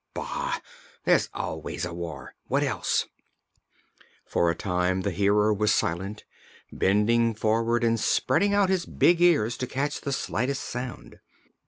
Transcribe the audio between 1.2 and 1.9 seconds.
always